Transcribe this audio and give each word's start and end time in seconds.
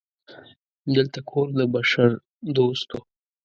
دلته 0.95 1.19
کور 1.29 1.47
د 1.57 1.59
بشردوستو 1.73 2.99